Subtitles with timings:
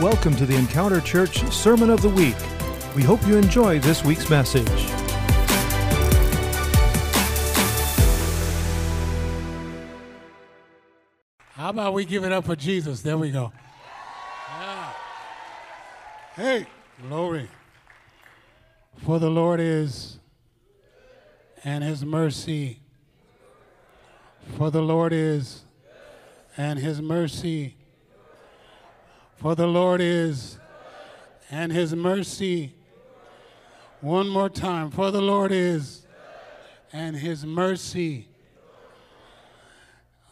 [0.00, 2.36] Welcome to the Encounter Church Sermon of the Week.
[2.94, 4.68] We hope you enjoy this week's message.
[11.48, 13.02] How about we give it up for Jesus?
[13.02, 13.52] There we go.
[14.56, 14.92] Yeah.
[16.36, 16.66] Hey,
[17.08, 17.48] glory.
[18.98, 20.20] For the Lord is,
[21.64, 22.78] and his mercy.
[24.56, 25.62] For the Lord is,
[26.56, 27.77] and his mercy.
[29.38, 30.58] For the Lord is,
[31.50, 32.74] and his mercy.
[34.00, 34.90] One more time.
[34.90, 36.06] For the Lord is,
[36.92, 38.26] and his mercy.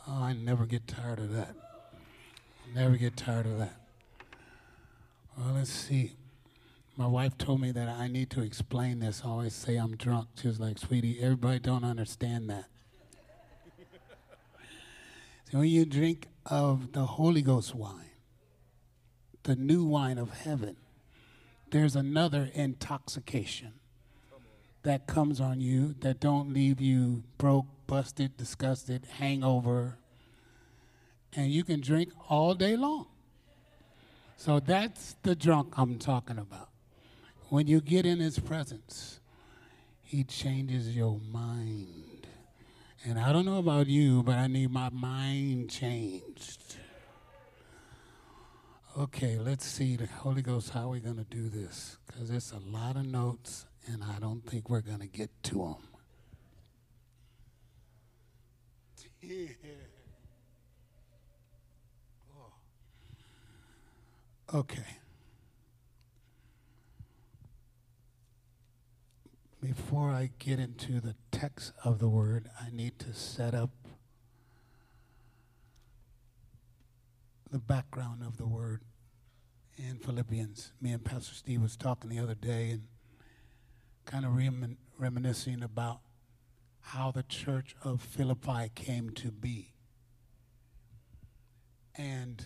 [0.09, 1.55] Oh, I never get tired of that.
[2.75, 3.77] Never get tired of that.
[5.39, 6.13] Well, let's see.
[6.97, 9.23] My wife told me that I need to explain this.
[9.25, 10.29] I always say I'm drunk.
[10.41, 12.65] She was like, sweetie, everybody don't understand that.
[15.51, 18.06] so when you drink of the Holy Ghost wine,
[19.47, 20.77] the new wine of heaven,
[21.71, 23.75] there's another intoxication
[24.83, 29.99] that comes on you that don't leave you broke, busted, disgusted, hangover,
[31.33, 33.07] and you can drink all day long.
[34.37, 36.71] So that's the drunk I'm talking about.
[37.49, 39.21] When you get in his presence,
[40.03, 42.27] he changes your mind.
[43.05, 46.77] And I don't know about you, but I need my mind changed.
[48.99, 51.99] Okay, let's see the Holy Ghost, how are we going to do this?
[52.07, 55.55] Because it's a lot of notes, and I don't think we're going to get to
[55.55, 55.77] them.
[59.21, 59.49] Yeah.
[64.55, 64.61] Oh.
[64.61, 64.97] Okay.
[69.61, 73.71] Before I get into the text of the word, I need to set up
[77.57, 78.83] the background of the word
[79.79, 80.73] in Philippians.
[80.79, 82.83] Me and Pastor Steve was talking the other day and
[84.05, 86.01] kind of remin- reminiscing about
[86.81, 89.73] how the church of Philippi came to be.
[91.97, 92.45] And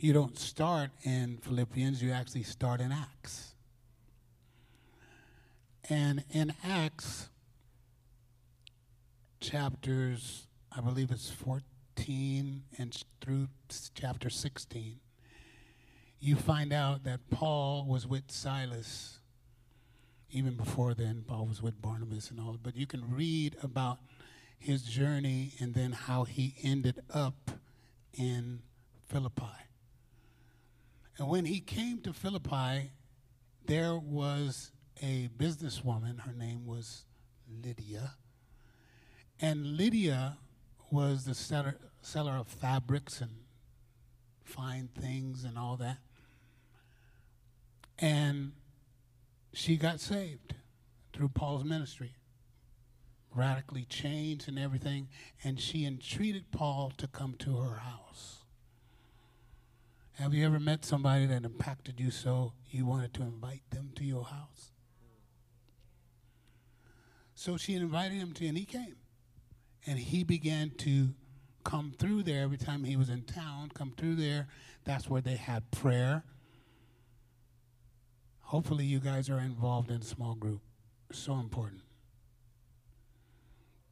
[0.00, 3.54] you don't start in Philippians, you actually start in Acts.
[5.88, 7.28] And in Acts
[9.38, 11.62] chapters, I believe it's 14
[11.96, 13.48] and through
[13.94, 15.00] chapter 16,
[16.20, 19.18] you find out that Paul was with Silas.
[20.30, 22.58] Even before then, Paul was with Barnabas and all.
[22.62, 23.98] But you can read about
[24.58, 27.50] his journey and then how he ended up
[28.12, 28.62] in
[29.06, 29.44] Philippi.
[31.18, 32.90] And when he came to Philippi,
[33.66, 34.72] there was
[35.02, 36.20] a businesswoman.
[36.20, 37.04] Her name was
[37.62, 38.14] Lydia.
[39.40, 40.38] And Lydia
[40.94, 43.32] was the seller, seller of fabrics and
[44.44, 45.98] fine things and all that.
[47.98, 48.52] And
[49.52, 50.54] she got saved
[51.12, 52.14] through Paul's ministry,
[53.34, 55.08] radically changed and everything.
[55.42, 58.44] And she entreated Paul to come to her house.
[60.12, 64.04] Have you ever met somebody that impacted you so you wanted to invite them to
[64.04, 64.70] your house?
[67.34, 68.94] So she invited him to, and he came.
[69.86, 71.08] And he began to
[71.64, 74.48] come through there every time he was in town, come through there.
[74.84, 76.24] That's where they had prayer.
[78.40, 80.60] Hopefully, you guys are involved in small group.
[81.12, 81.82] So important.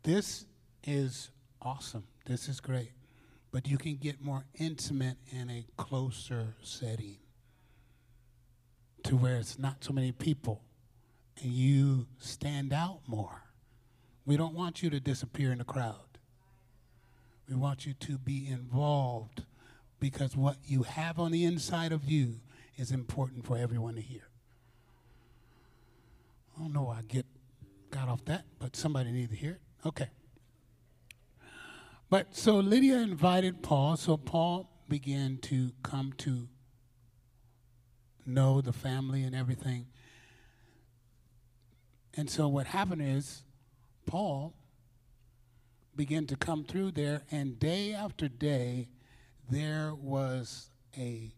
[0.03, 0.47] This
[0.85, 1.31] is
[1.61, 2.05] awesome.
[2.27, 2.93] This is great.
[3.51, 7.19] But you can get more intimate in a closer setting
[9.05, 10.63] to where it's not so many people
[11.43, 13.43] and you stand out more.
[14.25, 16.19] We don't want you to disappear in the crowd.
[17.49, 19.44] We want you to be involved
[19.99, 22.41] because what you have on the inside of you
[22.77, 24.28] is important for everyone to hear.
[26.56, 27.27] I don't know why I get
[27.91, 29.61] got off that, but somebody needs to hear it.
[29.87, 30.09] Okay.
[32.09, 36.49] But so Lydia invited Paul, so Paul began to come to
[38.26, 39.87] know the family and everything.
[42.14, 43.44] And so what happened is
[44.06, 44.54] Paul
[45.94, 48.88] began to come through there, and day after day,
[49.50, 51.32] there was a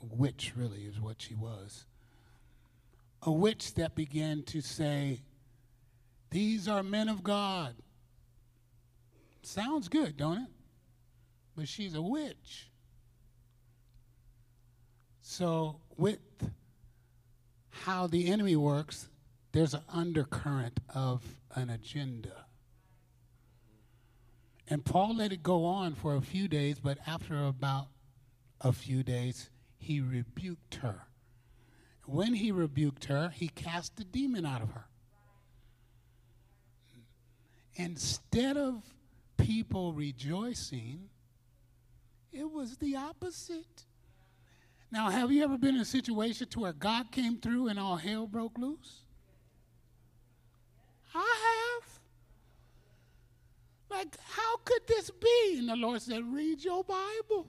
[0.00, 1.84] witch, really, is what she was.
[3.22, 5.22] A witch that began to say,
[6.30, 7.74] These are men of God.
[9.42, 10.50] Sounds good, don't it?
[11.56, 12.70] But she's a witch.
[15.20, 16.18] So, with
[17.70, 19.08] how the enemy works,
[19.52, 21.22] there's an undercurrent of
[21.54, 22.46] an agenda.
[24.68, 27.88] And Paul let it go on for a few days, but after about
[28.60, 31.02] a few days, he rebuked her.
[32.06, 34.86] When he rebuked her, he cast the demon out of her.
[37.74, 38.82] Instead of
[39.36, 41.08] people rejoicing,
[42.32, 43.84] it was the opposite.
[44.90, 47.96] Now, have you ever been in a situation to where God came through and all
[47.96, 49.02] hell broke loose?
[51.14, 52.00] I have.
[53.90, 55.56] Like, how could this be?
[55.58, 57.46] And the Lord said, Read your Bible.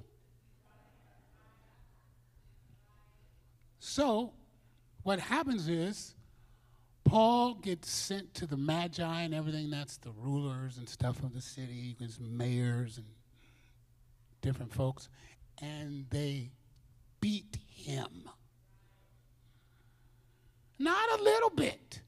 [3.79, 4.33] So,
[5.03, 6.15] what happens is,
[7.03, 11.41] Paul gets sent to the Magi and everything that's the rulers and stuff of the
[11.41, 13.05] city, his mayors and
[14.41, 15.09] different folks,
[15.61, 16.51] and they
[17.19, 18.29] beat him.
[20.79, 22.01] Not a little bit.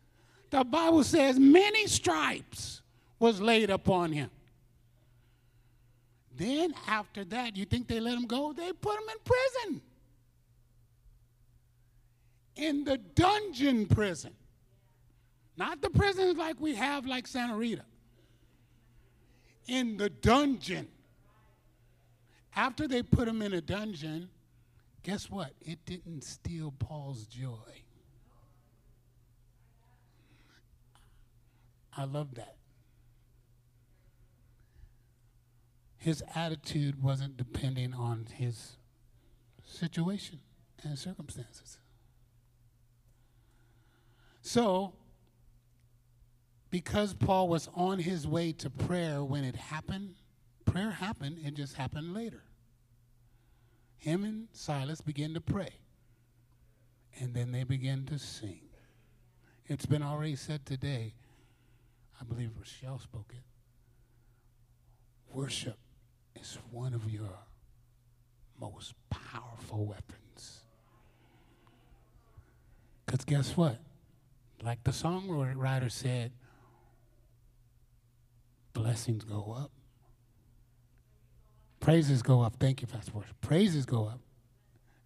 [0.49, 2.81] The Bible says many stripes
[3.19, 4.29] was laid upon him.
[6.37, 8.53] Then after that, you think they let him go?
[8.53, 9.81] They put him in prison.
[12.55, 14.33] In the dungeon prison.
[15.57, 17.85] Not the prisons like we have like Santa Rita.
[19.67, 20.87] In the dungeon.
[22.55, 24.29] After they put him in a dungeon,
[25.03, 25.51] guess what?
[25.61, 27.84] It didn't steal Paul's joy.
[31.97, 32.55] I love that.
[35.97, 38.77] His attitude wasn't depending on his
[39.63, 40.39] situation
[40.83, 41.79] and circumstances.
[44.41, 44.93] So,
[46.69, 50.15] because Paul was on his way to prayer when it happened,
[50.65, 52.43] prayer happened, it just happened later.
[53.97, 55.79] Him and Silas began to pray,
[57.19, 58.59] and then they began to sing.
[59.65, 61.15] It's been already said today,
[62.19, 63.43] I believe Rochelle spoke it.
[65.33, 65.77] Worship
[66.39, 67.39] is one of your
[68.59, 70.61] most powerful weapons.
[73.05, 73.79] Because guess what?
[74.63, 76.31] Like the songwriter said,
[78.73, 79.71] blessings go up.
[81.79, 82.55] Praises go up.
[82.59, 83.39] Thank you, Pastor Worship.
[83.41, 84.21] Praises go up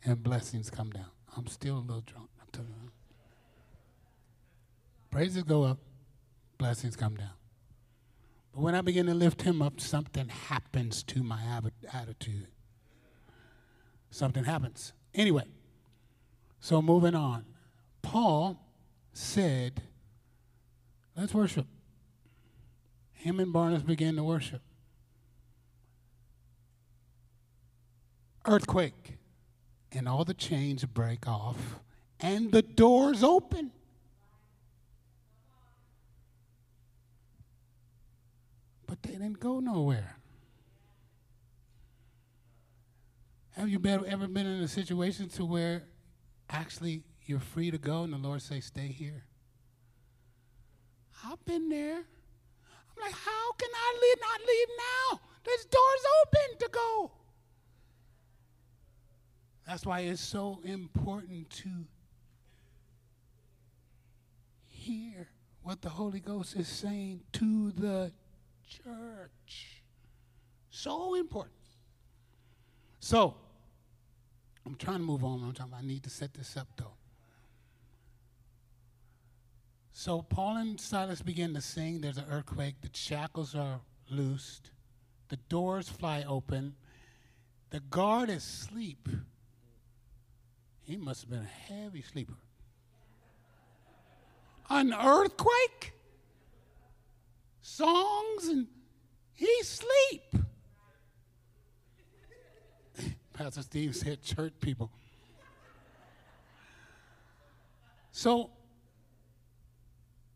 [0.06, 1.10] and blessings come down.
[1.36, 2.30] I'm still a little drunk.
[5.12, 5.80] Praises go up,
[6.60, 7.32] blessings come down.
[8.54, 11.40] But when I begin to lift him up, something happens to my
[11.92, 12.48] attitude.
[14.12, 14.94] Something happens.
[15.16, 15.46] Anyway,
[16.60, 17.46] so moving on.
[18.04, 18.64] Paul
[19.14, 19.82] said,
[21.16, 21.66] Let's worship.
[23.12, 24.62] Him and Barnabas began to worship.
[28.46, 29.18] Earthquake,
[29.92, 31.80] and all the chains break off,
[32.22, 33.72] and the doors open.
[38.90, 40.18] But they didn't go nowhere.
[43.52, 45.84] Have you ever been in a situation to where
[46.50, 49.26] actually you're free to go and the Lord say, stay here?
[51.24, 51.98] I've been there.
[51.98, 55.22] I'm like, how can I leave, not leave now?
[55.44, 57.12] There's doors open to go.
[59.68, 61.70] That's why it's so important to
[64.68, 65.30] hear
[65.62, 68.12] what the Holy Ghost is saying to the
[68.70, 69.84] church.
[70.70, 71.56] So important.
[73.00, 73.36] So,
[74.66, 75.44] I'm trying to move on.
[75.44, 76.94] I'm talking I need to set this up though.
[79.92, 82.02] So Paul and Silas begin to sing.
[82.02, 82.76] There's an earthquake.
[82.82, 84.72] The shackles are loosed.
[85.30, 86.76] The doors fly open.
[87.72, 89.10] The guard is asleep.
[90.84, 92.38] He must have been a heavy sleeper.
[94.70, 95.94] An earthquake?
[97.62, 98.68] Songs and
[99.34, 100.36] he sleep.
[103.34, 104.92] Pastor Steve said church people.
[108.12, 108.52] So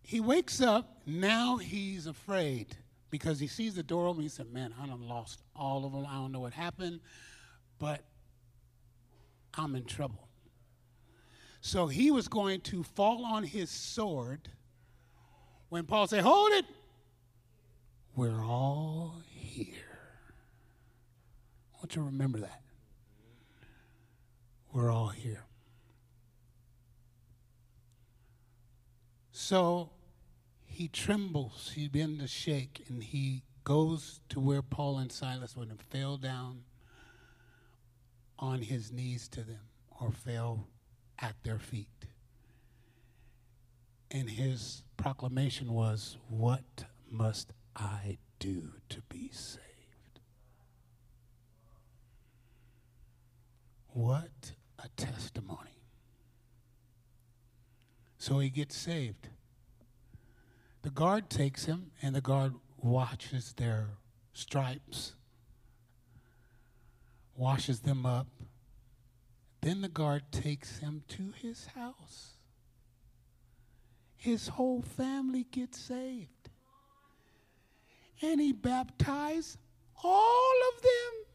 [0.03, 2.77] he wakes up, now he's afraid
[3.09, 4.21] because he sees the door open.
[4.21, 6.05] He said, Man, I done lost all of them.
[6.07, 6.99] I don't know what happened,
[7.79, 8.03] but
[9.53, 10.27] I'm in trouble.
[11.61, 14.49] So he was going to fall on his sword
[15.69, 16.65] when Paul said, Hold it.
[18.15, 19.73] We're all here.
[21.73, 22.61] I want you to remember that.
[24.71, 25.45] We're all here.
[29.31, 29.89] So
[30.65, 35.69] he trembles, he begins to shake, and he goes to where Paul and Silas would
[35.69, 36.63] have fell down
[38.37, 39.61] on his knees to them
[39.99, 40.67] or fell
[41.19, 42.05] at their feet.
[44.11, 49.63] And his proclamation was, What must I do to be saved?
[53.87, 55.83] What a testimony.
[58.17, 59.29] So he gets saved.
[60.81, 63.91] The guard takes him, and the guard washes their
[64.33, 65.13] stripes,
[67.35, 68.27] washes them up.
[69.61, 72.33] Then the guard takes him to his house.
[74.17, 76.42] His whole family gets saved.
[78.23, 79.57] And he baptized
[80.01, 81.25] all of them.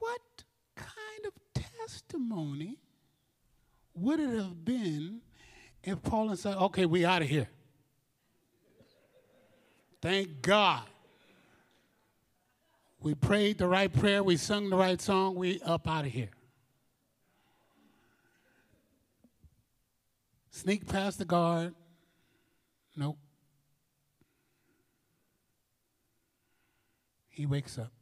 [0.00, 0.20] What
[0.74, 2.78] kind of testimony
[3.94, 5.20] would it have been
[5.84, 7.48] if Paul and said, okay, we out of here?
[10.02, 10.82] Thank God.
[13.00, 16.30] We prayed the right prayer, we sung the right song, we up out of here.
[20.50, 21.74] Sneak past the guard.
[22.96, 23.18] Nope.
[27.28, 27.92] He wakes up,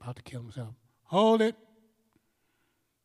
[0.00, 0.74] about to kill himself.
[1.04, 1.54] Hold it.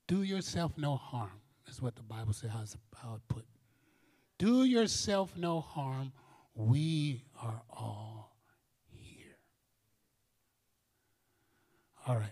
[0.08, 1.42] Do yourself no harm.
[1.66, 3.46] That's what the Bible says, how it put.
[4.38, 6.14] Do yourself no harm.
[6.56, 8.38] We are all
[8.88, 9.38] here.
[12.08, 12.32] All right.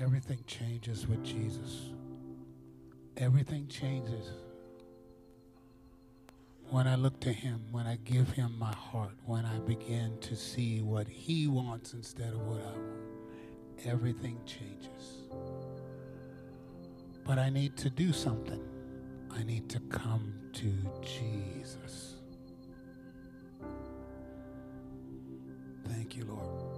[0.00, 1.90] Everything changes with Jesus.
[3.16, 4.30] Everything changes
[6.70, 10.36] when I look to Him, when I give Him my heart, when I begin to
[10.36, 12.98] see what He wants instead of what I want.
[13.86, 15.22] Everything changes.
[17.24, 18.62] But I need to do something.
[19.30, 22.14] I need to come to Jesus.
[25.86, 26.77] Thank you, Lord.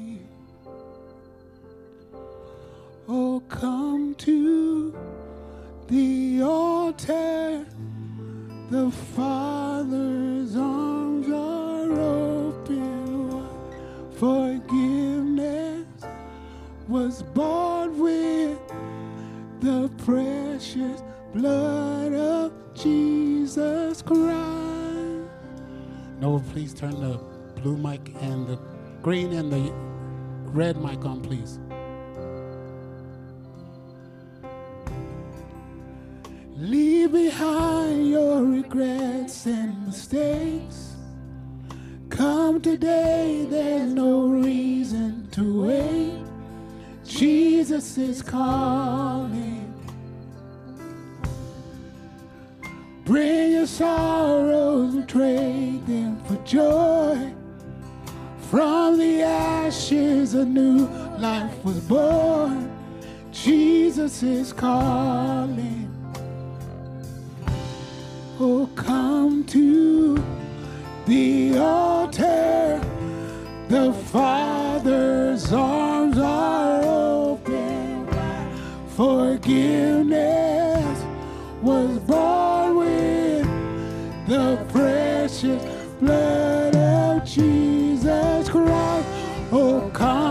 [3.61, 4.91] Come to
[5.87, 7.63] the altar.
[8.71, 13.47] The Father's arms are open.
[14.13, 15.85] Forgiveness
[16.87, 18.57] was bought with
[19.59, 25.29] the precious blood of Jesus Christ.
[26.19, 27.19] No, please turn the
[27.61, 28.57] blue mic and the
[29.03, 29.71] green and the
[30.49, 31.59] red mic on, please.
[37.41, 40.95] Behind your regrets and mistakes.
[42.09, 46.23] Come today, there's no reason to wait.
[47.03, 49.73] Jesus is calling.
[53.05, 57.33] Bring your sorrows and trade them for joy.
[58.51, 60.85] From the ashes, a new
[61.17, 62.71] life was born.
[63.31, 65.90] Jesus is calling.
[68.43, 70.17] Oh, come to
[71.05, 72.81] the altar.
[73.67, 78.07] The Father's arms are open.
[78.95, 80.25] Forgiveness
[81.61, 83.45] was born with
[84.25, 85.63] the precious
[85.99, 89.07] blood of Jesus Christ.
[89.51, 90.30] Oh, come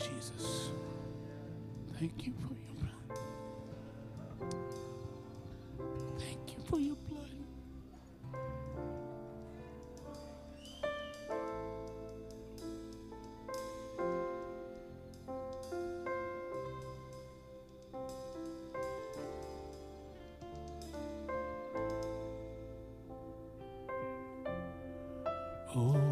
[0.00, 0.70] Jesus.
[1.98, 3.18] Thank you for your blood.
[6.18, 7.36] Thank you for your blood.
[25.76, 26.09] Oh.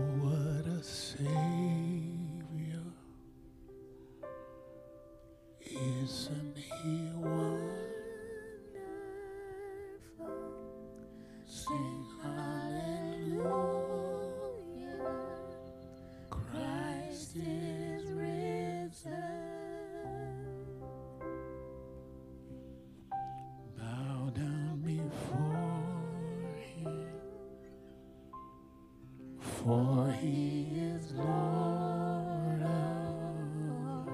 [29.68, 34.08] for he is Lord of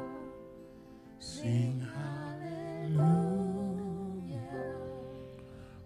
[1.20, 1.86] Sing
[2.90, 3.12] hallelujah,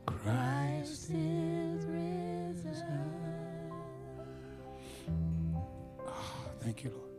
[0.06, 3.02] Christ is risen.
[6.00, 7.17] Oh, thank you, Lord.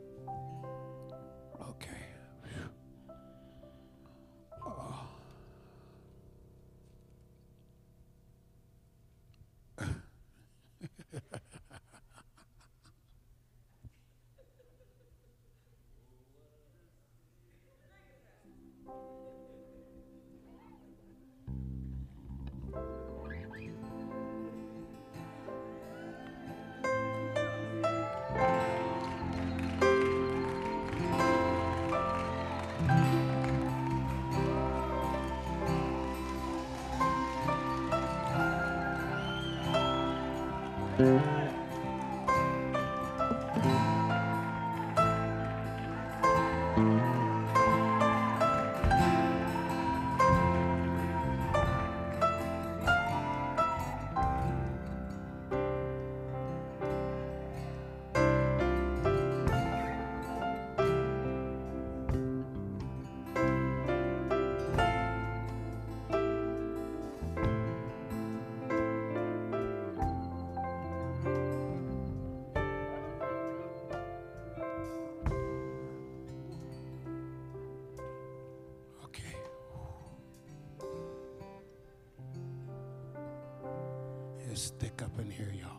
[85.29, 85.78] here, y'all.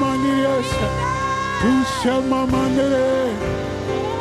[0.00, 0.88] mamandiriasa
[1.60, 3.32] tusha mamandere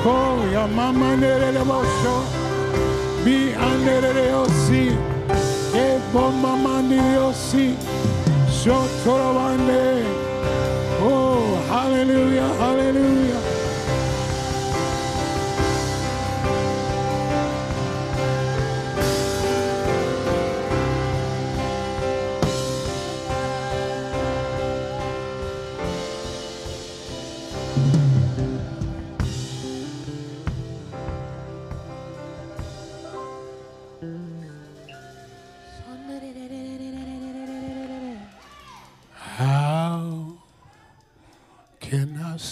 [0.04, 2.16] koya mamandere lebosho
[3.24, 3.38] bi
[3.70, 4.84] andere osi
[5.76, 7.66] e bom mamandiri osi
[8.58, 9.84] shotoravande
[11.04, 13.35] oh hallelujah hallelujah.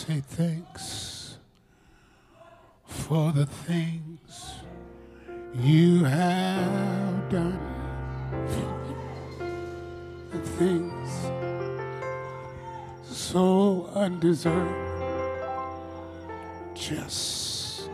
[0.08, 1.38] Say thanks
[2.86, 4.56] for the things
[5.56, 7.58] you have done?
[10.32, 11.10] The things
[13.06, 14.76] so undeserved,
[16.76, 17.90] just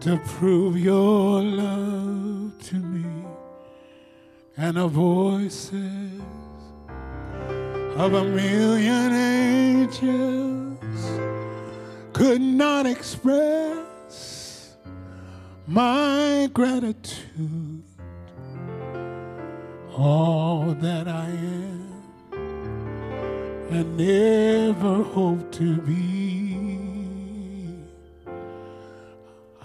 [0.00, 3.04] to prove your love to me.
[4.56, 5.70] And a voice
[7.96, 10.65] of a million angels
[12.12, 14.76] could not express
[15.66, 17.82] my gratitude.
[19.96, 21.86] All that I am
[23.70, 26.58] and never hope to be,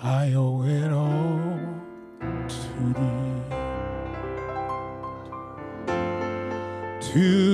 [0.02, 1.60] I owe it all
[2.48, 3.42] to thee.
[7.14, 7.51] To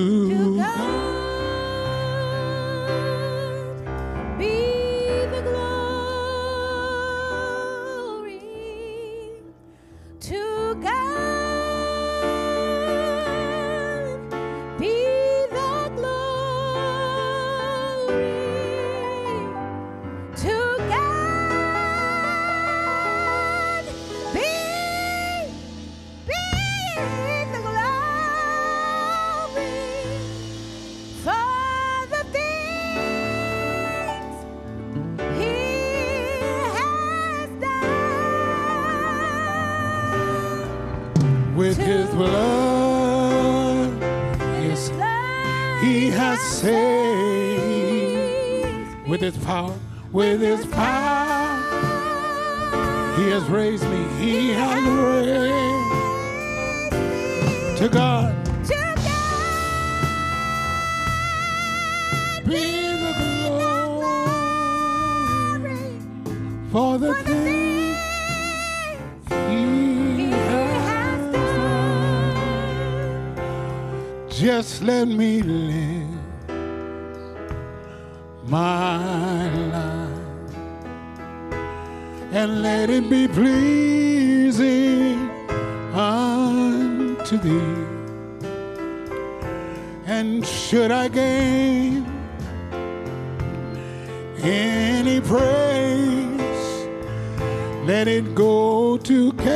[97.88, 99.48] let it go to Cal-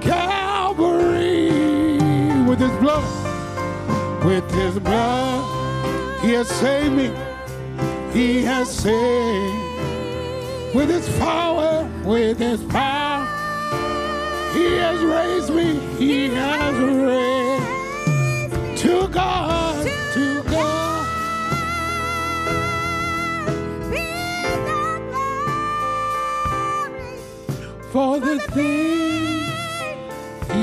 [0.00, 1.50] Calvary
[2.48, 3.04] with his blood.
[4.24, 7.10] With his blood, he has saved me.
[8.12, 9.56] He has saved
[10.76, 13.26] with his power, with his power.
[14.54, 15.80] He has raised me.
[15.98, 17.66] He has raised
[18.82, 19.67] to God,
[27.92, 29.48] For the things
[30.46, 30.54] for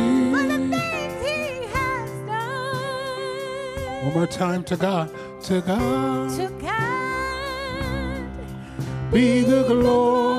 [0.44, 1.40] the he things He
[1.74, 4.06] has done.
[4.06, 5.10] One more time to God,
[5.46, 8.22] to God To God
[9.12, 10.35] be the glory.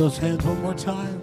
[0.00, 1.19] Those hands one more time.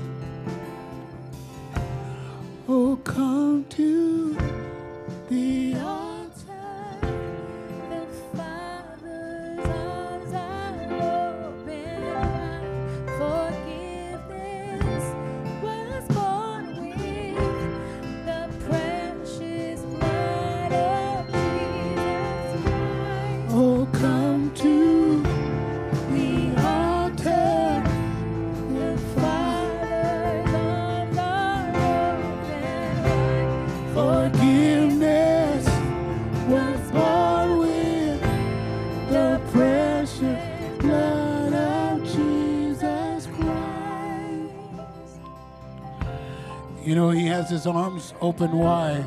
[47.48, 49.06] Has his arms open wide,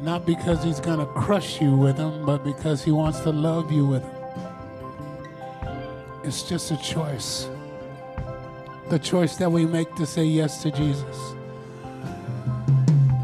[0.00, 3.72] not because he's going to crush you with them, but because he wants to love
[3.72, 5.72] you with them.
[6.22, 7.48] It's just a choice.
[8.90, 11.16] The choice that we make to say yes to Jesus.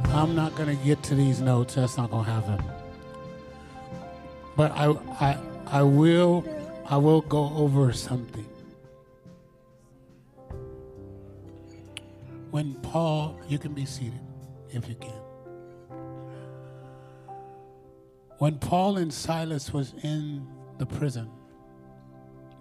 [0.09, 1.75] I'm not going to get to these notes.
[1.75, 2.65] That's not going to happen.
[4.57, 4.91] But I,
[5.21, 6.45] I, I will,
[6.91, 8.34] I will go over something.
[12.55, 14.21] When Paul, you can be seated
[14.71, 15.21] if you can.
[18.39, 20.47] When Paul and Silas was in
[20.79, 21.29] the prison,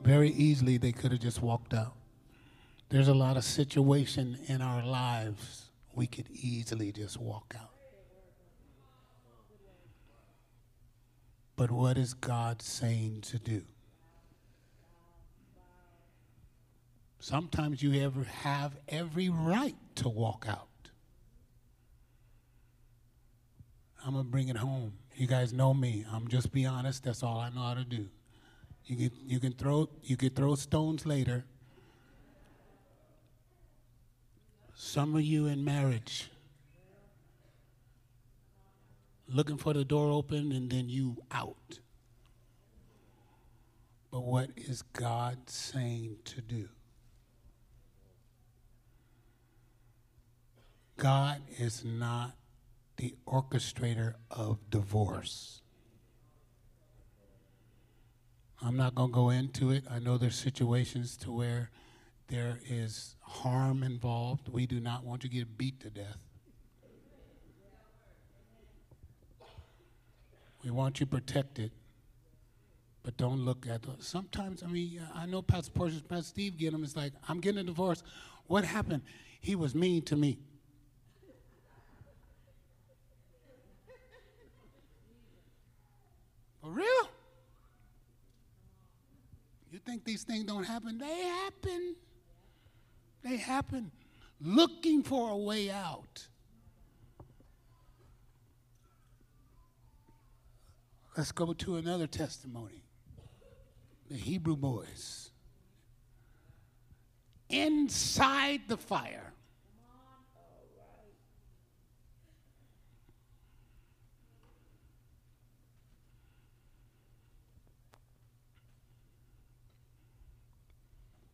[0.02, 1.94] very easily they could have just walked out.
[2.90, 7.76] There's a lot of situation in our lives we could easily just walk out.
[11.56, 13.62] But what is God saying to do?
[17.20, 20.68] Sometimes you ever have every right to walk out.
[24.06, 24.94] I'm gonna bring it home.
[25.16, 26.06] You guys know me.
[26.12, 27.04] I'm just be honest.
[27.04, 28.08] That's all I know how to do.
[28.86, 31.46] You can you can throw you can throw stones later.
[34.76, 36.30] Some of you in marriage
[39.28, 41.80] looking for the door open and then you out.
[44.12, 46.68] But what is God saying to do?
[50.98, 52.34] God is not
[52.98, 55.62] the orchestrator of divorce.
[58.62, 59.84] I'm not going to go into it.
[59.90, 61.70] I know there's situations to where
[62.28, 64.48] there is harm involved.
[64.48, 66.18] We do not want you to get beat to death.
[70.64, 71.72] We want you protected,
[73.04, 73.82] but don't look at.
[73.82, 76.86] The, sometimes, I mean, I know Pastor Portia, Pastor Steve get them.
[76.86, 78.02] It's like I'm getting a divorce.
[78.48, 79.02] What happened?
[79.42, 80.40] He was mean to me.
[86.64, 87.10] Oh, for real?
[89.72, 90.98] You think these things don't happen?
[90.98, 91.96] They happen.
[93.24, 93.92] They happen.
[94.40, 96.28] Looking for a way out.
[101.18, 102.84] Let's go to another testimony.
[104.10, 105.32] The Hebrew boys.
[107.50, 109.33] Inside the fire.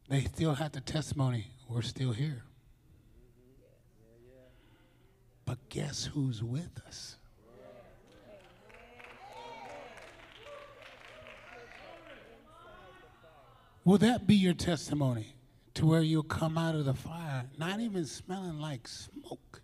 [0.09, 2.43] They still had the testimony, we're still here.
[5.45, 7.15] But guess who's with us?
[13.85, 15.35] Will that be your testimony
[15.75, 19.61] to where you'll come out of the fire not even smelling like smoke?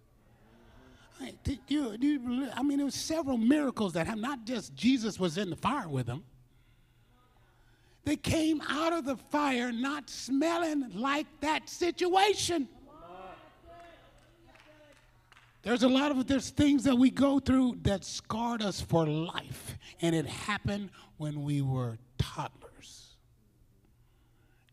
[1.21, 4.75] I, did you, do you I mean, there were several miracles that have not just
[4.75, 6.23] Jesus was in the fire with them.
[8.05, 12.69] They came out of the fire not smelling like that situation.
[15.63, 19.75] There's a lot of there's things that we go through that scarred us for life,
[19.99, 23.15] and it happened when we were toddlers.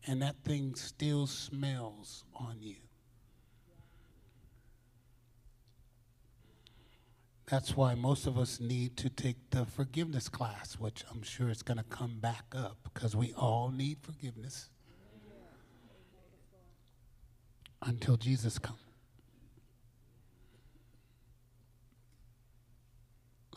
[0.05, 2.75] And that thing still smells on you.
[7.49, 11.61] That's why most of us need to take the forgiveness class, which I'm sure is
[11.61, 14.69] going to come back up because we all need forgiveness
[17.81, 18.79] until Jesus comes.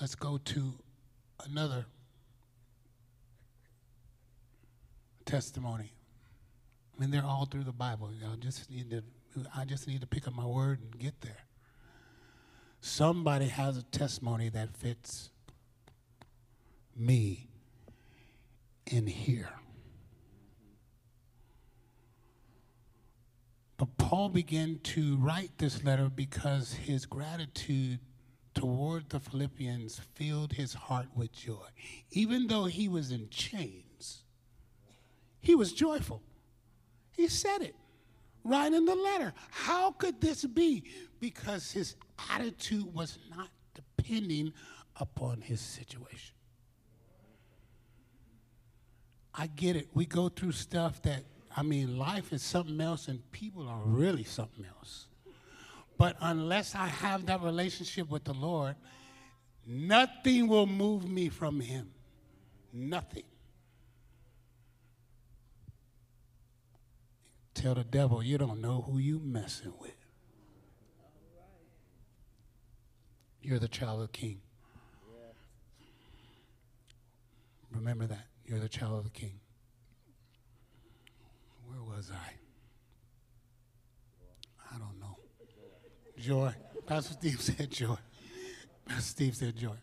[0.01, 0.75] Let's go to
[1.49, 1.87] another
[5.25, 5.92] testimony.
[6.94, 8.11] I mean, they're all through the Bible.
[8.12, 9.03] You know, just need to,
[9.57, 11.45] I just need to pick up my word and get there.
[12.80, 15.30] Somebody has a testimony that fits
[16.94, 17.48] me
[18.86, 19.50] in here.
[23.76, 27.98] But Paul began to write this letter because his gratitude
[28.54, 31.66] toward the Philippians filled his heart with joy.
[32.10, 34.22] Even though he was in chains,
[35.40, 36.22] he was joyful.
[37.12, 37.74] He said it
[38.44, 39.34] right in the letter.
[39.50, 40.84] How could this be?
[41.20, 41.96] Because his
[42.31, 44.52] attitude was not depending
[44.96, 46.35] upon his situation.
[49.35, 49.88] I get it.
[49.92, 51.24] We go through stuff that,
[51.55, 55.07] I mean, life is something else and people are really something else.
[55.98, 58.76] But unless I have that relationship with the Lord,
[59.66, 61.90] nothing will move me from him.
[62.72, 63.24] Nothing.
[67.55, 70.05] Tell the devil you don't know who you messing with.
[73.46, 74.40] You're the child of the king.
[77.70, 78.26] Remember that.
[78.44, 79.38] You're the child of the king.
[81.68, 82.32] Where was I?
[84.74, 85.16] I don't know.
[86.18, 86.54] Joy.
[86.87, 87.96] Pastor Steve said joy.
[88.85, 89.76] Pastor Steve said joy.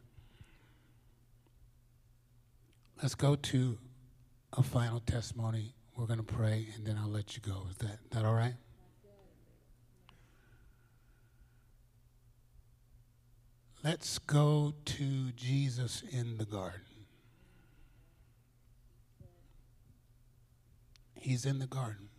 [3.02, 3.78] Let's go to
[4.52, 5.74] a final testimony.
[5.96, 7.68] We're going to pray and then I'll let you go.
[7.72, 8.56] Is that, that all right?
[13.84, 16.80] Let's go to Jesus in the garden.
[21.16, 22.10] He's in the garden.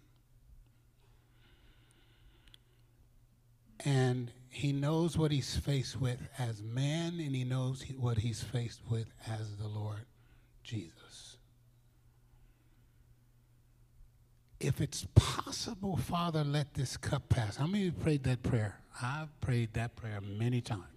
[3.84, 8.42] And he knows what he's faced with as man, and he knows he, what he's
[8.42, 10.06] faced with as the Lord
[10.62, 11.36] Jesus.
[14.60, 17.56] If it's possible, Father, let this cup pass.
[17.56, 18.80] How many of you prayed that prayer?
[19.02, 20.93] I've prayed that prayer many times.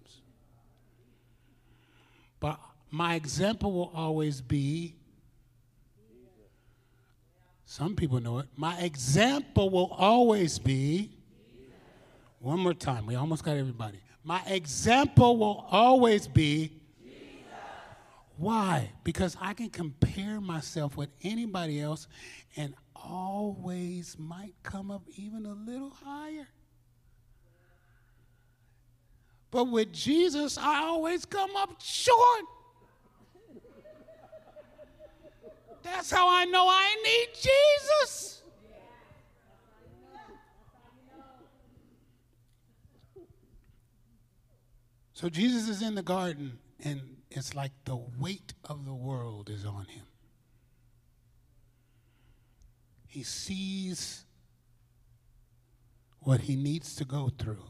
[2.90, 4.94] My example will always be
[7.64, 8.46] some people know it.
[8.56, 11.10] My example will always be
[12.38, 13.04] one more time.
[13.04, 14.00] We almost got everybody.
[14.24, 16.72] My example will always be
[18.38, 18.92] why?
[19.02, 22.06] Because I can compare myself with anybody else
[22.56, 26.46] and always might come up even a little higher.
[29.50, 32.44] But with Jesus, I always come up short.
[35.92, 38.42] That's how I know I need Jesus.
[45.12, 49.64] So Jesus is in the garden, and it's like the weight of the world is
[49.64, 50.04] on him.
[53.08, 54.24] He sees
[56.20, 57.64] what he needs to go through.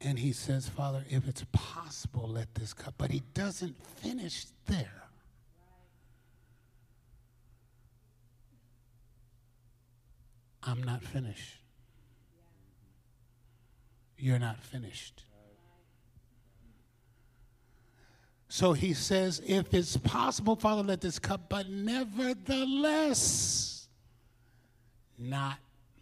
[0.00, 2.94] And he says, Father, if it's possible, let this cup.
[2.98, 5.01] But he doesn't finish there.
[10.62, 11.58] I'm not finished.
[14.16, 15.24] You're not finished.
[18.48, 23.88] So he says, if it's possible, Father, let this cup, but nevertheless,
[25.18, 25.56] not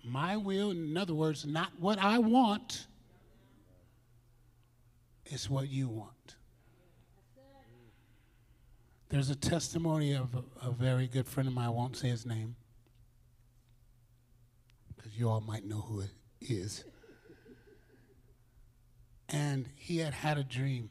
[0.05, 2.89] my will, in other words, not what I want,
[5.27, 6.35] it's what you want.
[9.11, 12.27] There's a testimony of a, a very good friend of mine, I won't say his
[12.27, 12.57] name,
[15.21, 16.11] you all might know who it
[16.41, 16.83] is.
[19.29, 20.89] And he had had a dream.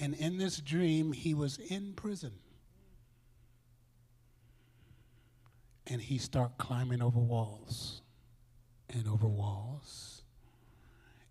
[0.00, 2.32] And in this dream, he was in prison.
[5.86, 8.00] And he started climbing over walls
[8.88, 10.22] and over walls.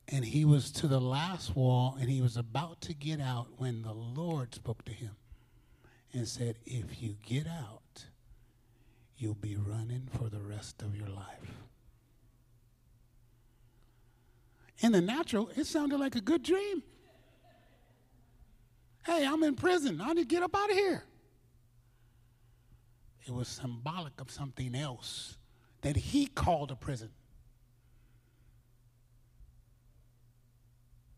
[0.08, 3.82] And he was to the last wall and he was about to get out when
[3.82, 5.16] the Lord spoke to him
[6.14, 7.82] and said, If you get out,
[9.18, 11.52] you'll be running for the rest of your life.
[14.80, 16.84] In the natural, it sounded like a good dream.
[19.06, 20.02] Hey, I'm in prison.
[20.02, 21.04] I need to get up out of here.
[23.26, 25.38] It was symbolic of something else
[25.82, 27.10] that he called a prison.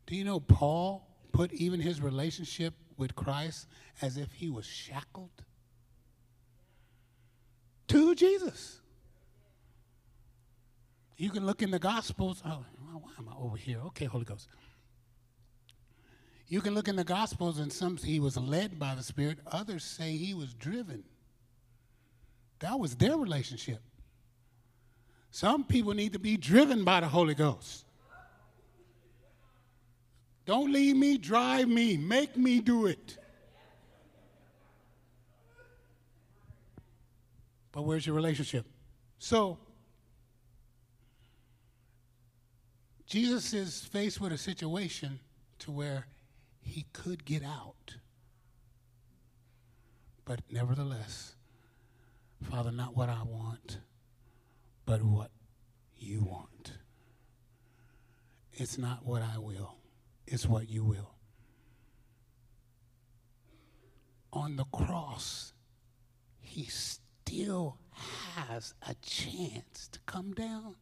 [0.06, 3.68] Do you know Paul put even his relationship with Christ
[4.02, 5.44] as if he was shackled
[8.18, 8.80] Jesus?
[11.18, 12.42] You can look in the Gospels.
[12.46, 13.80] Oh, why am I over here?
[13.88, 14.48] Okay, Holy Ghost.
[16.48, 19.40] You can look in the Gospels, and some he was led by the Spirit.
[19.52, 21.04] Others say he was driven.
[22.60, 23.80] That was their relationship.
[25.32, 27.86] Some people need to be driven by the Holy Ghost.
[30.46, 33.18] Don't leave me, drive me, make me do it.
[37.78, 38.66] But where's your relationship?
[39.20, 39.60] So,
[43.06, 45.20] Jesus is faced with a situation
[45.60, 46.08] to where
[46.60, 47.98] he could get out.
[50.26, 51.36] But nevertheless,
[52.50, 53.78] Father, not what I want,
[54.88, 55.30] but what
[55.96, 56.72] you want.
[58.54, 59.76] It's not what I will,
[60.26, 61.14] it's what you will.
[64.34, 65.54] On the cross,
[66.40, 66.66] he
[67.28, 67.78] still
[68.36, 70.76] has a chance to come down.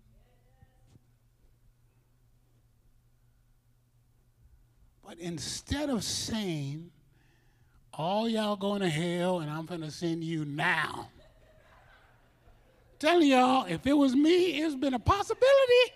[5.04, 6.92] But instead of saying,
[7.94, 11.10] all y'all going to hell and I'm going to send you now.
[13.00, 15.94] Telling y'all, if it was me, it's been a possibility.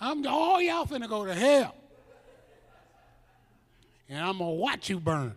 [0.00, 1.74] I'm all y'all finna go to hell.
[4.08, 5.36] And I'm gonna watch you burn.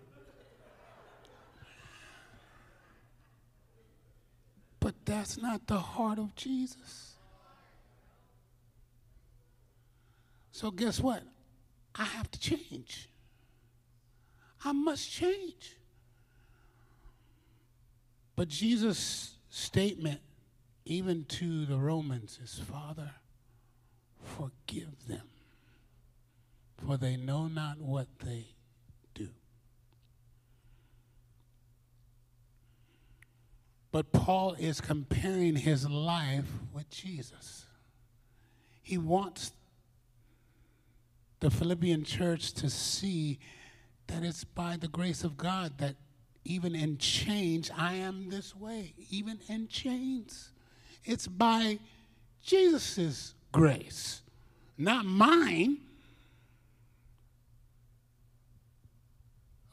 [4.87, 7.15] But that's not the heart of Jesus.
[10.53, 11.23] So guess what?
[11.93, 13.09] I have to change.
[14.63, 15.75] I must change.
[18.37, 20.21] But Jesus' statement,
[20.85, 23.11] even to the Romans, is Father,
[24.37, 25.27] forgive them,
[26.77, 28.45] for they know not what they
[29.13, 29.27] do.
[33.97, 37.65] But Paul is comparing his life with Jesus.
[38.83, 39.53] He wants
[41.39, 43.39] the Philippian church to see
[44.05, 45.95] that it's by the grace of God that
[46.45, 50.51] even in chains, I am this way, even in chains.
[51.03, 51.79] It's by
[52.45, 54.21] Jesus' grace,
[54.77, 55.79] not mine.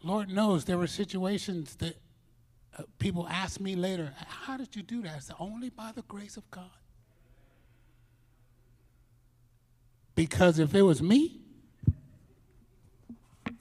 [0.03, 1.97] Lord knows there were situations that
[2.77, 5.17] uh, people ask me later, How did you do that?
[5.17, 6.71] I said, Only by the grace of God.
[10.15, 11.41] Because if it was me,
[13.47, 13.53] I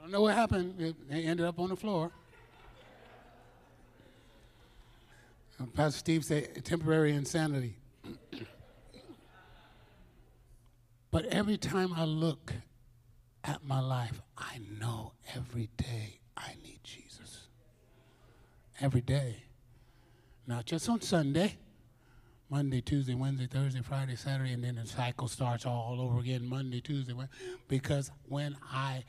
[0.00, 0.80] don't know what happened.
[0.80, 2.10] It, they ended up on the floor.
[5.58, 7.76] And Pastor Steve said temporary insanity.
[11.10, 12.54] but every time I look
[13.44, 17.48] at my life, I know every day I need Jesus.
[18.80, 19.44] Every day.
[20.46, 21.56] Not just on Sunday.
[22.50, 26.80] Monday, Tuesday, Wednesday, Thursday, Friday, Saturday, and then the cycle starts all over again Monday,
[26.80, 27.14] Tuesday.
[27.68, 29.04] Because when I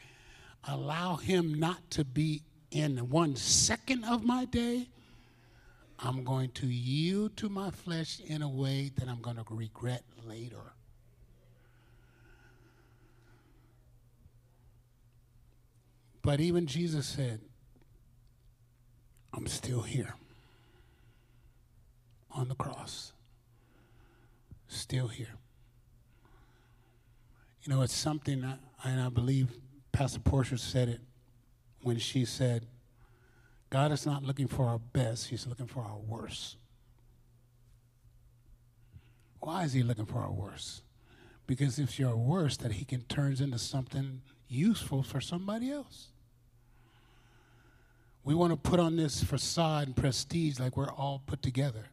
[0.68, 4.90] allow Him not to be in one second of my day,
[5.98, 10.04] I'm going to yield to my flesh in a way that I'm going to regret
[10.24, 10.74] later.
[16.22, 17.42] But even Jesus said,
[19.34, 20.16] I'm still here
[22.32, 23.14] on the cross.
[24.68, 25.36] Still here.
[27.64, 28.44] You know, it's something,
[28.84, 29.50] and I believe
[29.92, 31.02] Pastor Portia said it
[31.82, 32.66] when she said,
[33.70, 36.58] God is not looking for our best, He's looking for our worst.
[39.40, 40.84] Why is He looking for our worst?
[41.48, 44.22] Because if you're worst, that He can turn into something
[44.52, 46.10] useful for somebody else.
[48.24, 51.86] We want to put on this facade and prestige like we're all put together.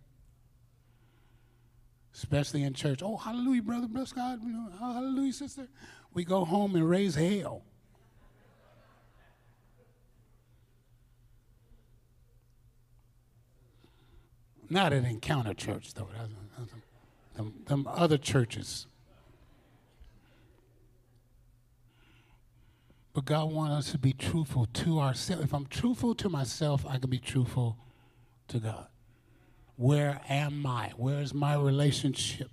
[2.14, 3.00] Especially in church.
[3.02, 4.42] Oh, hallelujah, brother, bless God.
[4.42, 5.68] Know, oh, hallelujah, sister.
[6.12, 7.62] We go home and raise hell.
[14.68, 16.08] Not at Encounter Church, though.
[17.36, 18.86] Them, them other churches.
[23.18, 25.42] But God wants us to be truthful to ourselves.
[25.42, 27.76] If I'm truthful to myself, I can be truthful
[28.46, 28.86] to God.
[29.74, 30.92] Where am I?
[30.96, 32.52] Where is my relationship?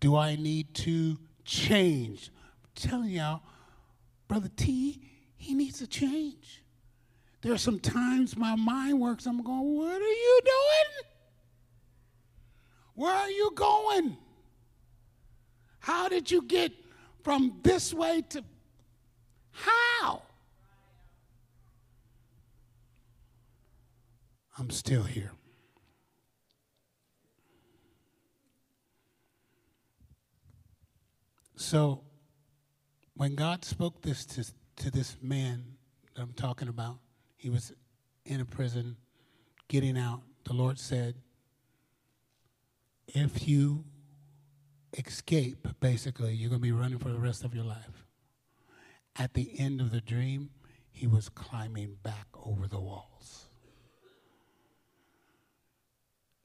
[0.00, 2.32] Do I need to change?
[2.64, 3.42] I'm telling y'all,
[4.26, 5.02] Brother T,
[5.36, 6.64] he needs to change.
[7.42, 11.10] There are some times my mind works, I'm going, What are you doing?
[12.94, 14.16] Where are you going?
[15.78, 16.72] How did you get
[17.22, 18.42] from this way to
[19.64, 20.22] how?
[24.58, 25.32] I'm still here.
[31.56, 32.02] So,
[33.14, 34.44] when God spoke this to,
[34.76, 35.64] to this man
[36.14, 36.98] that I'm talking about,
[37.36, 37.72] he was
[38.24, 38.96] in a prison,
[39.66, 40.22] getting out.
[40.44, 41.16] The Lord said,
[43.08, 43.84] If you
[44.96, 48.07] escape, basically, you're going to be running for the rest of your life.
[49.18, 50.50] At the end of the dream,
[50.90, 53.48] he was climbing back over the walls.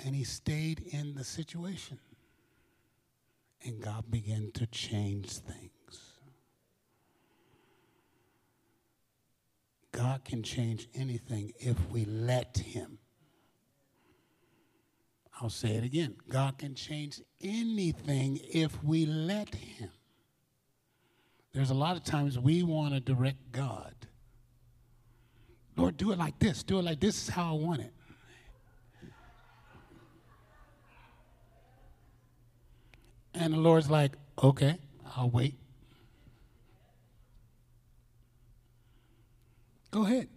[0.03, 1.99] And he stayed in the situation.
[3.65, 6.13] And God began to change things.
[9.93, 12.97] God can change anything if we let Him.
[15.39, 16.15] I'll say it again.
[16.27, 19.91] God can change anything if we let Him.
[21.53, 23.93] There's a lot of times we want to direct God.
[25.75, 26.63] Lord, do it like this.
[26.63, 27.93] Do it like this is how I want it.
[33.35, 34.77] And the Lord's like, okay,
[35.15, 35.55] I'll wait.
[39.91, 40.29] Go ahead.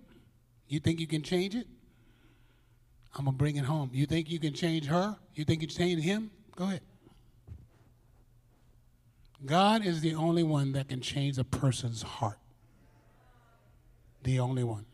[0.68, 1.66] You think you can change it?
[3.14, 3.90] I'm going to bring it home.
[3.92, 5.16] You think you can change her?
[5.34, 6.30] You think you can change him?
[6.54, 6.82] Go ahead.
[9.44, 12.38] God is the only one that can change a person's heart.
[14.22, 14.86] The only one.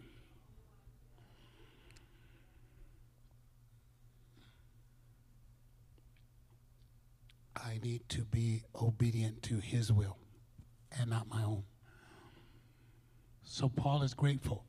[7.56, 10.18] I need to be obedient to his will
[10.98, 11.62] and not my own.
[13.44, 14.64] So Paul is grateful.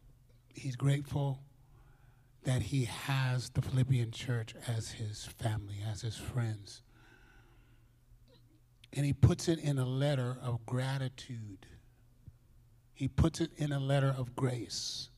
[0.54, 1.42] He's grateful
[2.44, 6.83] that he has the Philippian church as his family, as his friends.
[8.96, 11.66] And he puts it in a letter of gratitude.
[12.94, 15.10] He puts it in a letter of grace.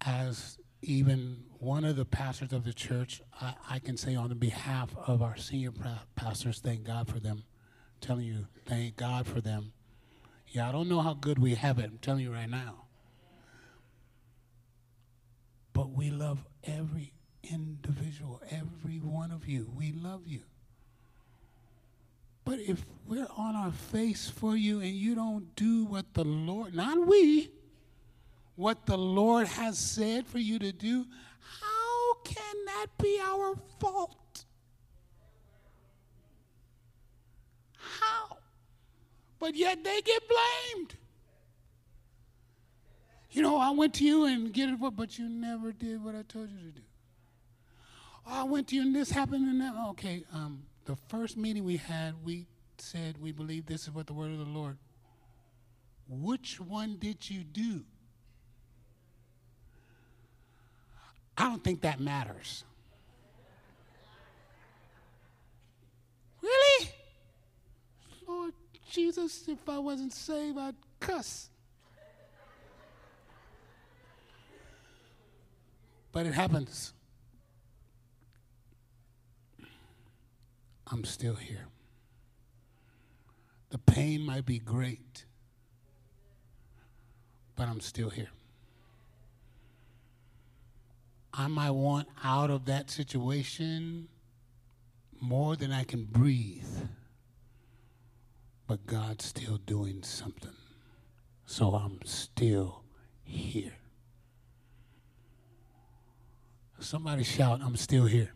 [0.00, 4.90] As even one of the pastors of the church, I, I can say on behalf
[5.06, 7.44] of our senior pa- pastors, thank God for them.
[7.44, 9.72] I'm telling you, thank God for them.
[10.48, 11.84] Yeah, I don't know how good we have it.
[11.84, 12.86] I'm telling you right now.
[15.72, 17.12] But we love every
[17.50, 19.70] individual, every one of you.
[19.76, 20.40] We love you.
[22.44, 26.74] But if we're on our face for you and you don't do what the Lord,
[26.74, 27.50] not we,
[28.56, 31.06] what the Lord has said for you to do,
[31.60, 34.44] how can that be our fault?
[37.76, 38.38] How?
[39.38, 40.94] But yet they get blamed.
[43.30, 46.22] You know, I went to you and get it, but you never did what I
[46.22, 46.82] told you to do.
[48.26, 49.74] Oh, I went to you and this happened and that.
[49.90, 52.46] Okay, um, the first meeting we had, we
[52.78, 54.78] said we believe this is what the word of the Lord.
[56.08, 57.84] Which one did you do?
[61.36, 62.64] I don't think that matters.
[66.42, 66.90] Really?
[68.28, 68.52] Lord
[68.90, 71.48] Jesus, if I wasn't saved, I'd cuss.
[76.12, 76.92] But it happens.
[80.92, 81.68] I'm still here.
[83.70, 85.24] The pain might be great,
[87.56, 88.28] but I'm still here.
[91.32, 94.08] I might want out of that situation
[95.18, 96.68] more than I can breathe,
[98.66, 100.52] but God's still doing something.
[101.46, 102.82] So I'm still
[103.22, 103.72] here.
[106.80, 108.34] Somebody shout, I'm still here.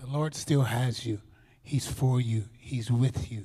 [0.00, 1.20] The Lord still has you.
[1.62, 2.44] He's for you.
[2.58, 3.44] He's with you.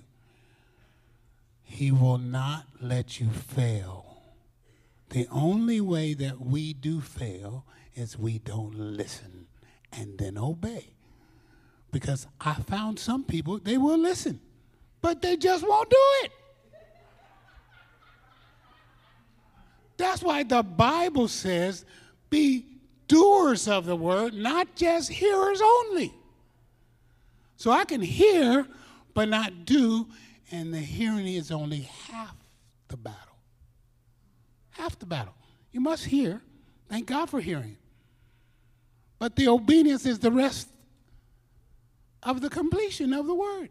[1.64, 4.06] He will not let you fail.
[5.10, 9.48] The only way that we do fail is we don't listen
[9.92, 10.94] and then obey.
[11.92, 14.40] Because I found some people, they will listen,
[15.02, 16.32] but they just won't do it.
[19.98, 21.86] That's why the Bible says,
[22.30, 22.66] be
[23.08, 26.14] doers of the word, not just hearers only.
[27.66, 28.68] So I can hear,
[29.16, 30.06] but not do,
[30.52, 32.36] and the hearing is only half
[32.90, 33.40] the battle.
[34.70, 35.34] Half the battle.
[35.72, 36.44] You must hear.
[36.90, 37.78] Thank God for hearing.
[39.18, 40.70] But the obedience is the rest
[42.22, 43.70] of the completion of the word.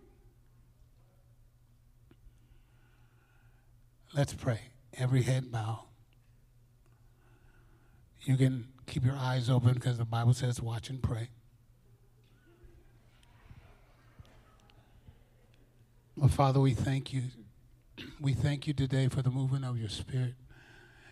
[4.13, 4.59] Let's pray.
[4.95, 5.85] Every head bow.
[8.25, 11.29] You can keep your eyes open because the Bible says watch and pray.
[16.17, 17.23] Well, Father, we thank you.
[18.21, 20.35] We thank you today for the movement of your spirit.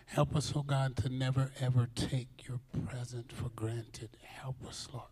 [0.05, 4.11] Help us, oh God, to never ever take your presence for granted.
[4.21, 5.07] Help us, Lord,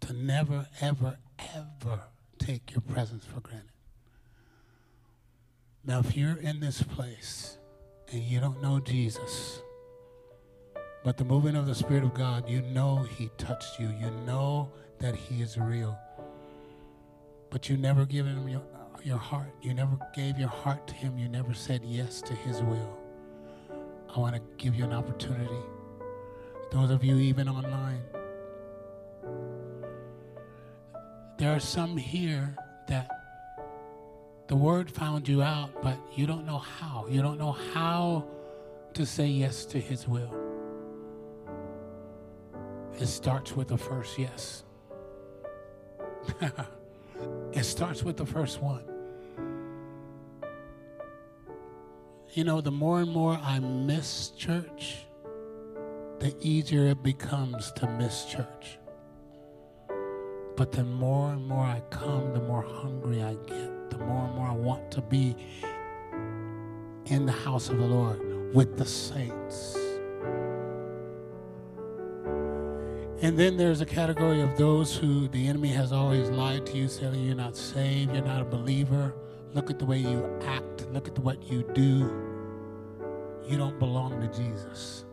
[0.00, 1.18] to never ever
[1.54, 2.00] ever
[2.38, 3.68] take your presence for granted.
[5.84, 7.58] Now, if you're in this place
[8.10, 9.60] and you don't know Jesus,
[11.04, 13.88] but the movement of the Spirit of God, you know He touched you.
[13.88, 15.98] You know that He is real.
[17.52, 18.62] But you never given Him your,
[19.04, 19.52] your heart.
[19.60, 21.18] You never gave your heart to Him.
[21.18, 22.98] You never said yes to His will.
[24.16, 25.62] I want to give you an opportunity.
[26.70, 28.00] Those of you even online,
[31.36, 32.56] there are some here
[32.88, 33.10] that
[34.48, 37.06] the word found you out, but you don't know how.
[37.10, 38.24] You don't know how
[38.94, 40.34] to say yes to His will.
[42.98, 44.64] It starts with the first yes.
[47.52, 48.82] it starts with the first one.
[52.32, 55.04] You know, the more and more I miss church,
[56.18, 58.78] the easier it becomes to miss church.
[60.56, 64.34] But the more and more I come, the more hungry I get, the more and
[64.34, 65.36] more I want to be
[67.06, 69.81] in the house of the Lord with the saints.
[73.22, 76.88] And then there's a category of those who the enemy has always lied to you,
[76.88, 79.14] saying you're not saved, you're not a believer.
[79.54, 82.10] Look at the way you act, look at what you do.
[83.48, 85.04] You don't belong to Jesus.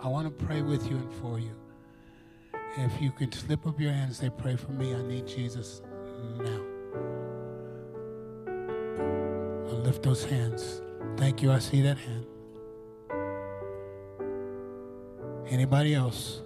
[0.00, 1.54] I want to pray with you and for you.
[2.76, 5.80] If you can slip up your hand and say, Pray for me, I need Jesus
[6.38, 6.60] now.
[9.66, 10.82] I'll lift those hands.
[11.16, 11.50] Thank you.
[11.50, 12.26] I see that hand.
[15.50, 16.42] Anybody else?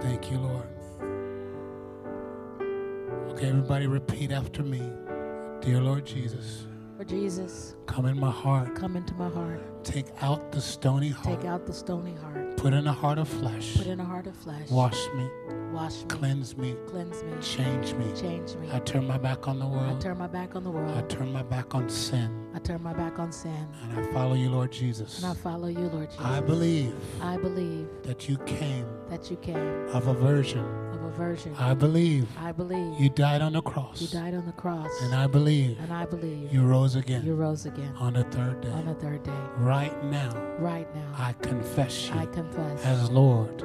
[0.00, 0.68] Thank you, Lord.
[3.30, 4.82] Okay, everybody repeat after me.
[5.60, 6.66] Dear Lord Jesus,
[6.96, 8.74] Lord Jesus, come in my heart.
[8.74, 9.60] come into my heart.
[9.84, 11.40] Take out the stony heart.
[11.40, 12.56] Take out the stony heart.
[12.56, 13.76] Put in a heart of flesh.
[13.76, 14.70] Put in a heart of flesh.
[14.70, 15.28] Wash me.
[15.74, 16.06] Wash me.
[16.08, 16.74] Cleanse me.
[16.86, 17.32] Cleanse me.
[17.42, 18.10] Change me.
[18.18, 18.70] Change me.
[18.72, 19.98] I turn my back on the world.
[19.98, 20.96] I turn my back on the world.
[20.96, 22.34] I turn my back on sin.
[22.54, 23.68] I turn my back on sin.
[23.82, 25.22] And I follow you, Lord Jesus.
[25.22, 26.24] And I follow you, Lord Jesus.
[26.24, 30.64] I believe I believe that you came that you came of a virgin.
[31.06, 31.54] A virgin.
[31.58, 34.00] I believe I believe you died on the cross.
[34.00, 34.90] you died on the cross.
[35.02, 38.60] And I believe And I believe you rose again you rose again on the third
[38.60, 38.70] day.
[38.70, 39.32] on the third day.
[39.58, 43.62] Right now, Right now, I confess you I confess as Lord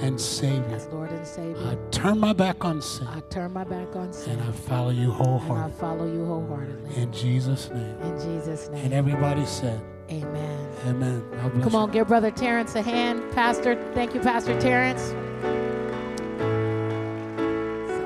[0.00, 0.76] and Savior.
[0.76, 1.62] as Lord and Savior.
[1.66, 4.38] I turn my back on sin I turn my back on sin.
[4.38, 5.56] and I follow you wholeheartedly.
[5.64, 6.96] And I follow you wholeheartedly.
[7.02, 8.00] In Jesus' name.
[8.02, 8.84] In Jesus' name.
[8.84, 9.80] And everybody said,
[10.10, 10.68] Amen.
[10.86, 11.22] Amen.
[11.62, 11.78] Come you.
[11.78, 13.20] on, give Brother Terrance a hand.
[13.32, 15.12] Pastor, thank you, Pastor Terrance.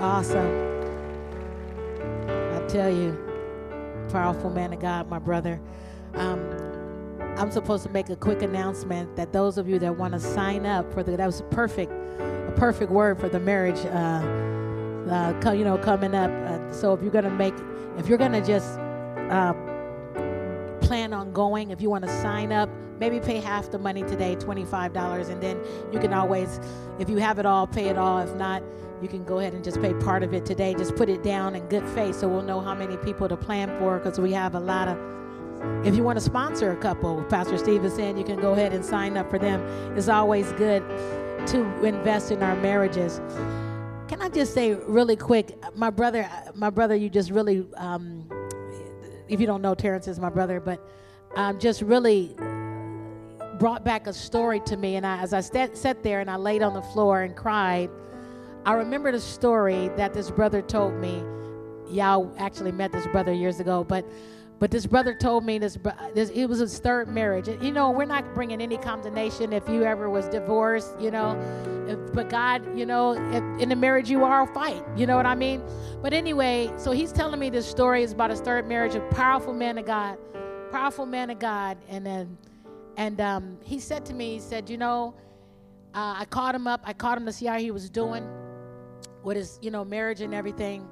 [0.02, 0.80] Awesome.
[2.28, 3.16] I tell you,
[4.10, 5.60] powerful man of God, my brother.
[6.14, 6.40] Um,
[7.38, 10.66] I'm supposed to make a quick announcement that those of you that want to sign
[10.66, 13.78] up for the that was a perfect, a perfect word for the marriage.
[13.86, 16.30] Uh, uh, co- you know, coming up.
[16.30, 17.54] Uh, so if you're gonna make,
[17.96, 18.78] if you're gonna just
[19.30, 19.52] uh,
[20.80, 24.36] plan on going, if you want to sign up, maybe pay half the money today,
[24.36, 25.60] $25, and then
[25.92, 26.60] you can always,
[26.98, 28.18] if you have it all, pay it all.
[28.18, 28.62] If not,
[29.02, 30.74] you can go ahead and just pay part of it today.
[30.74, 33.68] Just put it down in good faith so we'll know how many people to plan
[33.78, 34.96] for because we have a lot of.
[35.84, 38.72] If you want to sponsor a couple, Pastor Steve is saying you can go ahead
[38.72, 39.60] and sign up for them.
[39.96, 40.82] It's always good
[41.48, 43.20] to invest in our marriages.
[44.08, 48.28] Can I just say really quick, my brother, my brother, you just really, um,
[49.28, 50.86] if you don't know, Terrance is my brother, but
[51.34, 52.36] um, just really
[53.58, 54.96] brought back a story to me.
[54.96, 57.88] And I, as I sat, sat there and I laid on the floor and cried,
[58.64, 61.22] I remember the story that this brother told me.
[61.90, 64.04] Y'all actually met this brother years ago, but
[64.60, 65.76] but this brother told me this,
[66.14, 67.48] this it was his third marriage.
[67.48, 71.36] And, you know, we're not bringing any condemnation if you ever was divorced, you know.
[71.88, 74.84] If, but God, you know, if in the marriage you are fight.
[74.96, 75.60] You know what I mean?
[76.00, 79.52] But anyway, so he's telling me this story is about his third marriage, a powerful
[79.52, 80.16] man of God,
[80.70, 82.38] powerful man of God, and then
[82.96, 85.14] and um, he said to me, he said, you know,
[85.92, 86.82] uh, I called him up.
[86.84, 88.24] I called him to see how he was doing
[89.24, 90.88] with his, you know, marriage and everything.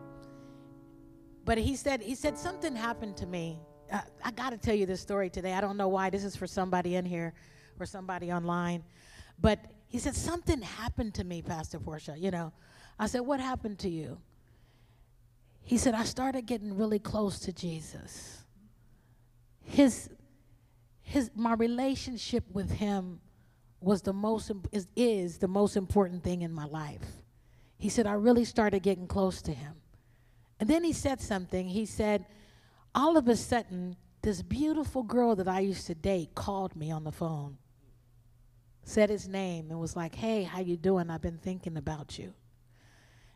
[1.44, 3.60] But he said, he said something happened to me.
[3.90, 5.52] Uh, I got to tell you this story today.
[5.52, 6.10] I don't know why.
[6.10, 7.32] This is for somebody in here
[7.78, 8.84] or somebody online.
[9.40, 12.14] But he said something happened to me, Pastor Portia.
[12.16, 12.52] You know,
[12.98, 14.18] I said, what happened to you?
[15.62, 18.44] He said, I started getting really close to Jesus.
[19.64, 20.10] His,
[21.02, 23.20] his, my relationship with him
[23.80, 27.19] was the most is, is the most important thing in my life.
[27.80, 29.72] He said, I really started getting close to him.
[30.60, 31.66] And then he said something.
[31.66, 32.26] He said,
[32.94, 37.04] all of a sudden, this beautiful girl that I used to date called me on
[37.04, 37.56] the phone,
[38.84, 41.10] said his name, and was like, "Hey, how you doing?
[41.10, 42.34] I've been thinking about you."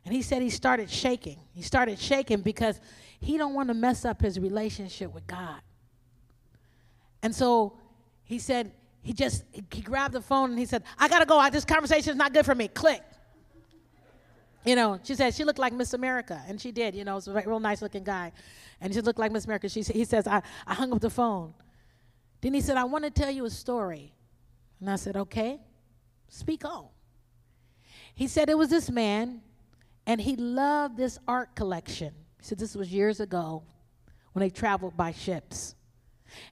[0.04, 1.38] And he said he started shaking.
[1.54, 2.78] He started shaking because
[3.20, 5.62] he don't want to mess up his relationship with God.
[7.22, 7.78] And so
[8.24, 11.38] he said he just he grabbed the phone and he said, "I gotta go.
[11.38, 13.02] I, this conversation is not good for me." Click.
[14.64, 16.94] You know, she said she looked like Miss America, and she did.
[16.94, 18.32] You know, was a real nice looking guy,
[18.80, 19.68] and she looked like Miss America.
[19.68, 21.54] She he says, I, I hung up the phone.
[22.40, 24.12] Then he said, I want to tell you a story,
[24.80, 25.60] and I said, Okay,
[26.28, 26.86] speak on.
[28.14, 29.42] He said it was this man,
[30.06, 32.14] and he loved this art collection.
[32.38, 33.64] He said this was years ago
[34.32, 35.74] when they traveled by ships.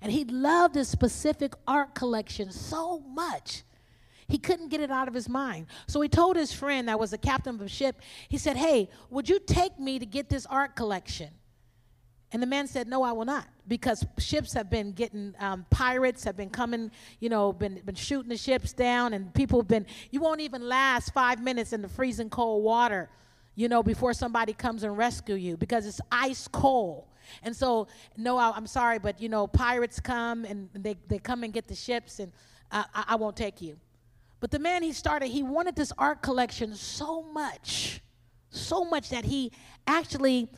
[0.00, 3.62] And he loved this specific art collection so much,
[4.28, 5.66] he couldn't get it out of his mind.
[5.86, 8.88] So he told his friend that was the captain of a ship, he said, Hey,
[9.10, 11.30] would you take me to get this art collection?
[12.32, 16.24] And the man said, No, I will not, because ships have been getting, um, pirates
[16.24, 19.86] have been coming, you know, been, been shooting the ships down, and people have been,
[20.10, 23.10] you won't even last five minutes in the freezing cold water,
[23.54, 27.04] you know, before somebody comes and rescue you, because it's ice cold.
[27.42, 31.44] And so, no, I, I'm sorry, but, you know, pirates come and they, they come
[31.44, 32.32] and get the ships, and
[32.70, 33.76] I, I won't take you.
[34.42, 38.02] But the man he started, he wanted this art collection so much,
[38.50, 39.52] so much that he
[39.86, 40.48] actually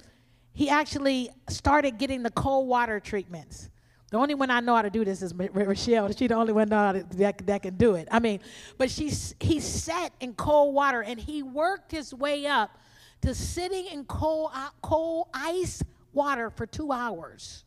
[0.54, 3.68] he actually started getting the cold water treatments.
[4.10, 6.08] The only one I know how to do this is Rochelle.
[6.12, 8.08] She's the only one to, that, that can do it.
[8.10, 8.40] I mean,
[8.78, 12.78] but she's, he sat in cold water and he worked his way up
[13.20, 15.82] to sitting in cold, uh, cold ice
[16.14, 17.64] water for two hours.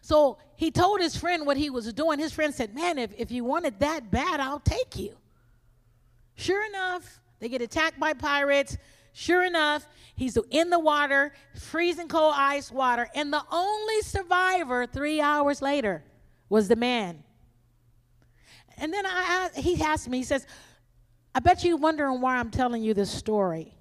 [0.00, 2.18] So he told his friend what he was doing.
[2.18, 5.16] His friend said, Man, if, if you want it that bad, I'll take you.
[6.34, 8.76] Sure enough, they get attacked by pirates.
[9.12, 15.20] Sure enough, he's in the water, freezing cold ice water, and the only survivor three
[15.20, 16.04] hours later
[16.48, 17.24] was the man.
[18.78, 20.46] And then I, asked- he asked me, he says,
[21.34, 23.74] I bet you're wondering why I'm telling you this story.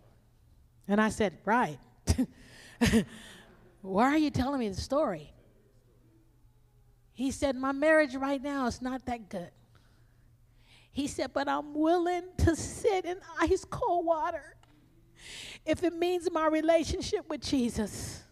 [0.88, 1.80] And I said, Right.
[3.82, 5.32] why are you telling me the story?
[7.20, 9.52] He said, My marriage right now is not that good.
[10.90, 14.56] He said, But I'm willing to sit in ice cold water
[15.66, 18.24] if it means my relationship with Jesus.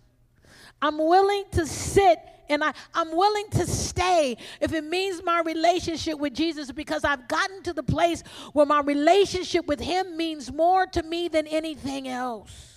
[0.81, 2.17] I'm willing to sit
[2.47, 7.27] and I, I'm willing to stay if it means my relationship with Jesus because I've
[7.27, 8.23] gotten to the place
[8.53, 12.76] where my relationship with Him means more to me than anything else.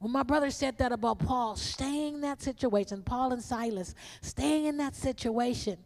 [0.00, 4.64] When my brother said that about Paul, staying in that situation, Paul and Silas, staying
[4.64, 5.76] in that situation,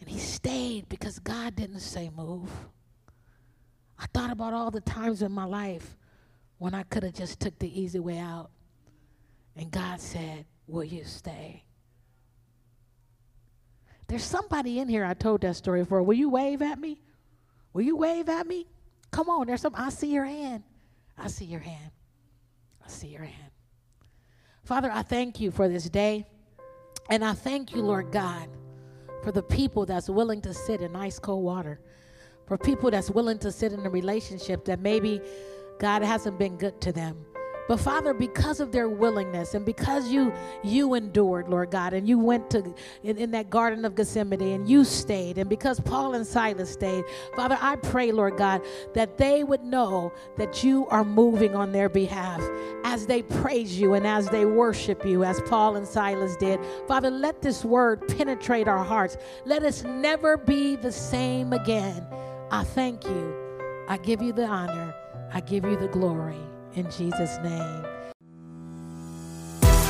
[0.00, 2.50] and he stayed because God didn't say move.
[3.98, 5.96] I thought about all the times in my life
[6.58, 8.50] when I could have just took the easy way out.
[9.56, 11.64] And God said, Will you stay?
[14.08, 16.02] There's somebody in here I told that story for.
[16.02, 17.00] Will you wave at me?
[17.72, 18.66] Will you wave at me?
[19.10, 19.74] Come on, there's some.
[19.74, 20.64] I see your hand.
[21.16, 21.92] I see your hand.
[22.84, 23.50] I see your hand.
[24.64, 26.26] Father, I thank you for this day.
[27.10, 28.48] And I thank you, Lord God,
[29.22, 31.80] for the people that's willing to sit in ice cold water,
[32.46, 35.20] for people that's willing to sit in a relationship that maybe
[35.78, 37.24] God hasn't been good to them.
[37.68, 40.32] But Father, because of their willingness and because you
[40.62, 44.68] you endured, Lord God, and you went to in, in that garden of Gethsemane and
[44.68, 47.04] you stayed, and because Paul and Silas stayed,
[47.36, 48.62] Father, I pray, Lord God,
[48.94, 52.42] that they would know that you are moving on their behalf
[52.84, 56.60] as they praise you and as they worship you, as Paul and Silas did.
[56.88, 59.16] Father, let this word penetrate our hearts.
[59.44, 62.06] Let us never be the same again.
[62.50, 63.34] I thank you.
[63.88, 64.94] I give you the honor.
[65.32, 66.51] I give you the glory.
[66.74, 67.84] In Jesus' name.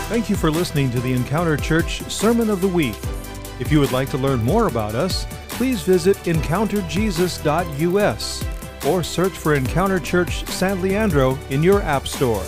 [0.09, 2.97] Thank you for listening to the Encounter Church Sermon of the Week.
[3.61, 8.45] If you would like to learn more about us, please visit encounterjesus.us
[8.87, 12.43] or search for Encounter Church San Leandro in your App Store.